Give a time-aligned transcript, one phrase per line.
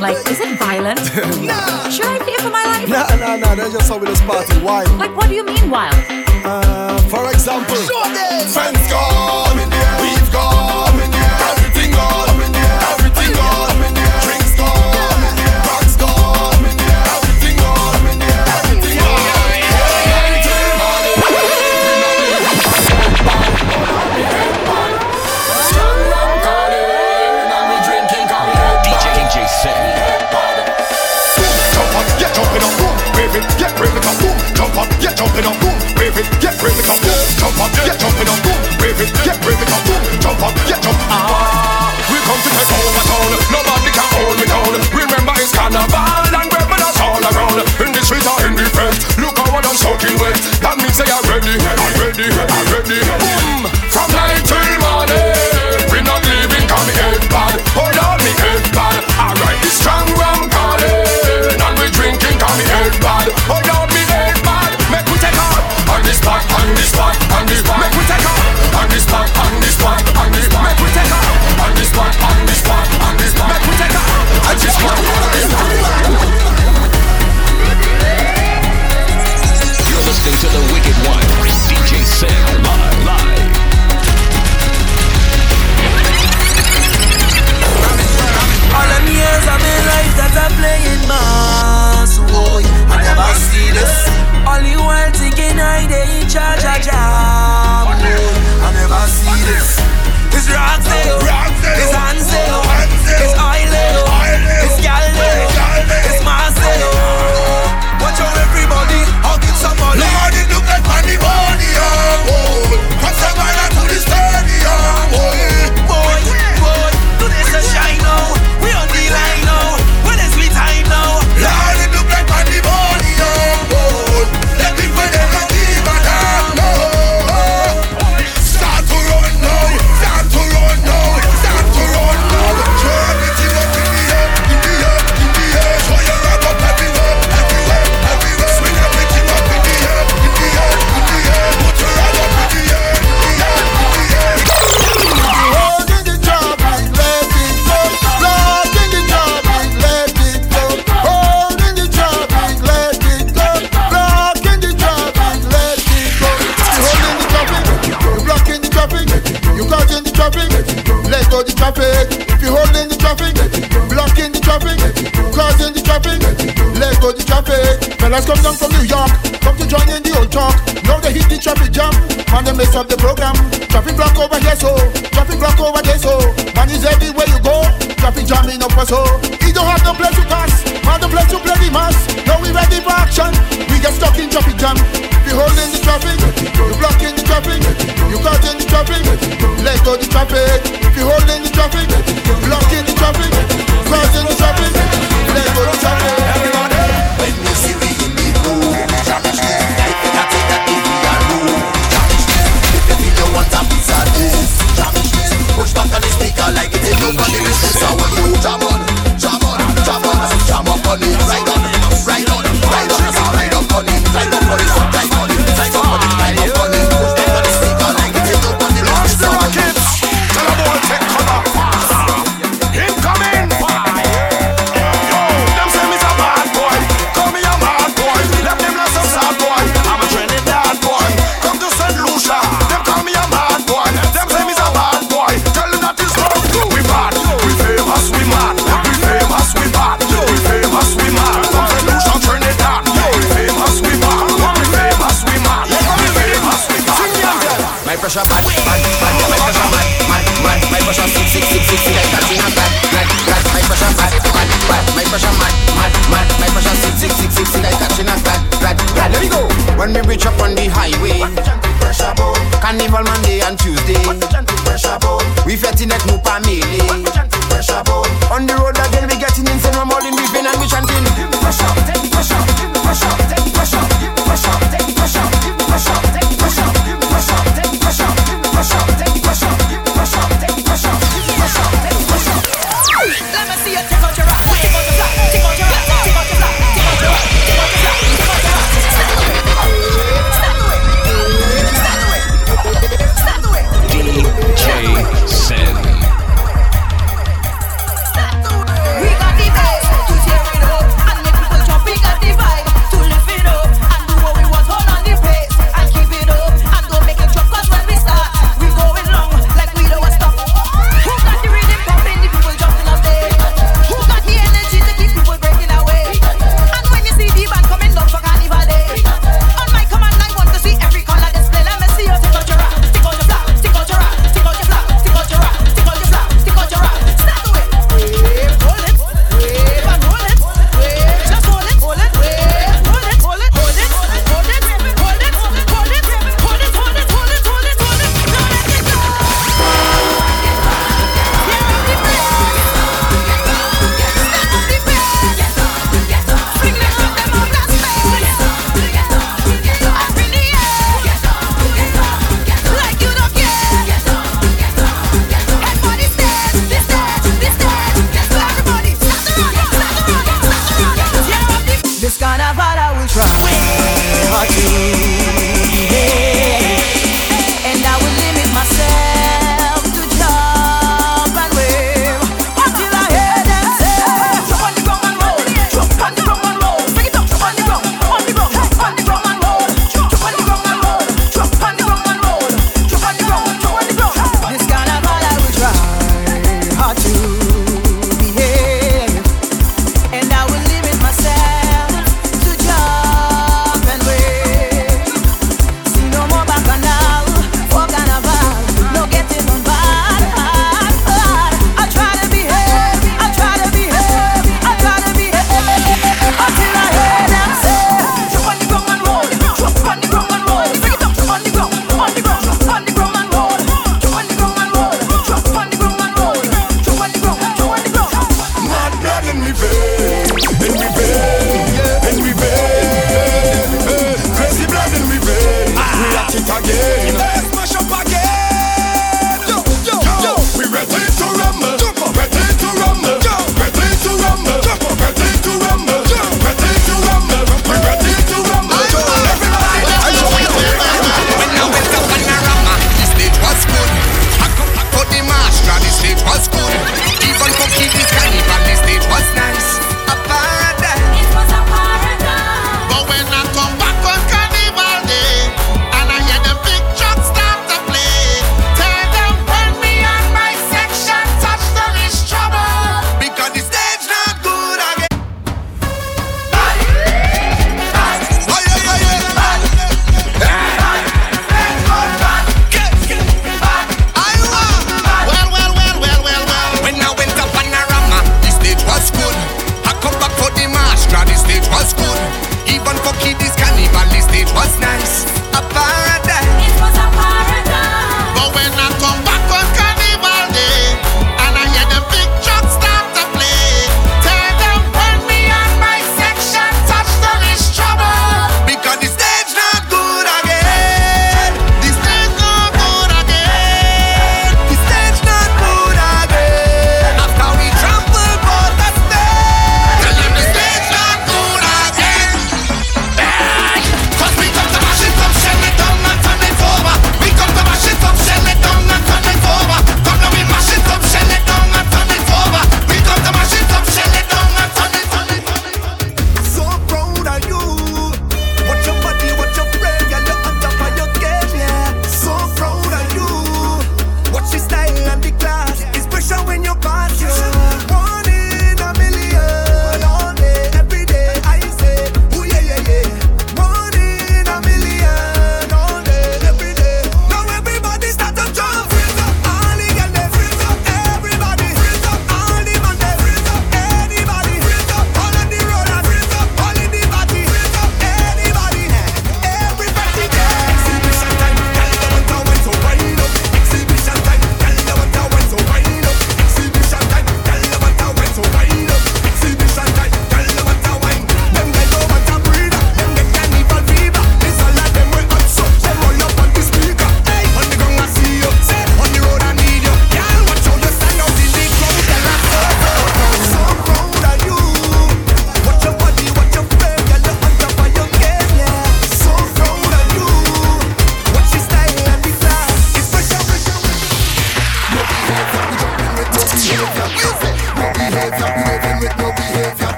[0.00, 1.00] Like, is it violent?
[1.42, 1.88] nah.
[1.88, 2.88] Should I fear for my life?
[2.88, 3.54] Nah, nah, nah.
[3.54, 4.60] That's just how we just party.
[4.62, 4.90] Wild.
[4.98, 5.94] Like, what do you mean wild?
[6.44, 9.71] Uh, for example, friends gone.
[35.32, 38.38] jumping up, boom, wave it, yeah, wave it up, boom, jump up, yeah, jumping up,
[38.44, 40.98] boom, wave it, yeah, wave it up, boom, jump up, yeah, jump.
[41.08, 43.32] Ah, we come to take over town.
[43.48, 44.72] Nobody can hold me down.
[44.92, 47.64] Remember it's carnival and weapons all around.
[47.80, 50.36] In the street or in the fence, look how I'm soaking wet.
[50.60, 53.00] That means they are ready, I'm ready, I'm ready.
[53.00, 53.71] Boom.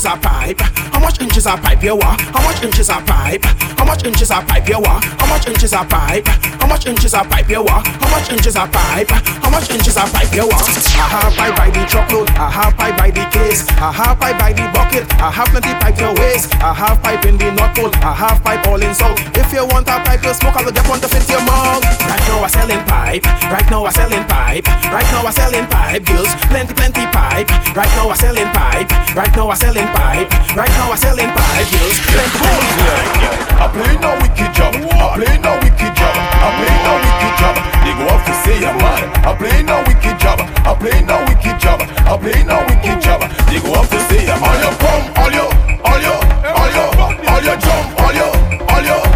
[0.00, 0.60] Inches are pipe?
[0.60, 1.82] How much inches are pipe?
[1.82, 2.20] You want?
[2.32, 3.44] How much inches are pipe?
[3.76, 4.66] How much inches are pipe?
[4.66, 5.04] You want?
[5.04, 6.26] How much inches are pipe?
[6.26, 7.50] How much inches are pipe?
[7.50, 7.86] You want?
[7.86, 9.10] How much inches are pipe?
[9.10, 10.32] How much inches are pipe?
[10.32, 10.64] You want?
[10.64, 12.30] I have pipe by the truckload.
[12.30, 13.68] I have pipe by the case.
[13.76, 15.04] I have pipe by the bucket.
[15.20, 16.48] I have plenty pipe your waist.
[16.64, 17.92] I have pipe in the North Pole.
[18.00, 19.20] I have pipe all in South.
[19.36, 20.56] If you want a pipe, you smoke.
[20.56, 21.84] I will get one to fit your mouth.
[22.08, 23.24] Right now I'm selling pipe.
[23.52, 24.64] Right now I'm selling pipe.
[24.88, 26.08] Right now I'm selling pipe.
[26.08, 27.52] Girls, plenty, plenty pipe.
[27.76, 28.88] Right now I'm selling pipe.
[29.12, 30.28] Right now I'm selling pipe.
[30.56, 31.66] Right now I selling pipe.
[31.70, 33.60] Girls, plenty, plenty pipe.
[33.60, 34.72] I play no wicked job.
[34.74, 36.14] I play no wicked job.
[36.16, 37.54] I play no wicked job.
[37.84, 39.04] They go off to say I'm mad.
[39.26, 40.38] I play no wicked job.
[40.64, 41.80] I play no wicked job.
[42.08, 43.20] I play no wicked job.
[43.48, 45.50] They go off to say I'm all your come, all your,
[45.84, 46.18] all your,
[46.56, 46.88] all your,
[47.30, 48.32] all your jump, all your,
[48.70, 49.09] all your,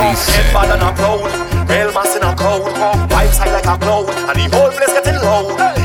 [0.00, 1.20] in Head bad and a proud
[1.68, 2.62] Real mass in a crowd
[3.10, 5.80] Vibes high like a cloud And the whole place getting loud.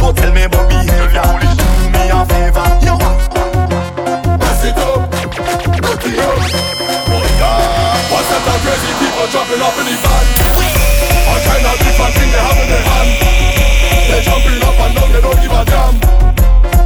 [0.00, 1.22] Don't tell me about behavior.
[1.40, 2.98] Do me a favor, yo.
[4.38, 6.38] Pass it up, put it up.
[7.06, 7.26] Oh
[8.10, 8.60] what's that?
[8.64, 10.79] crazy people jumping up in the?
[11.60, 12.56] They have
[14.08, 15.94] in jumping up and down, they don't give a damn.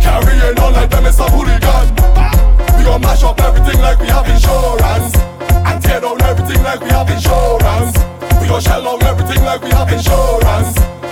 [0.01, 1.25] Carrying on like them is a.
[1.25, 7.09] We mash up everything like we have insurance, and tear down everything like we have
[7.11, 7.99] insurance.
[8.41, 11.04] We shell down everything like we have insurance.